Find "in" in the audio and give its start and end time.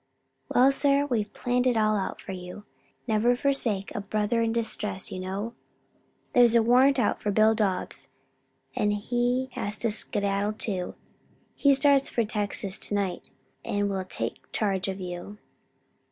4.41-4.51